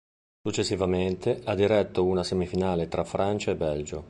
[0.41, 3.99] Successivamente, ha diretto una semifinale tra Francia e Belgio.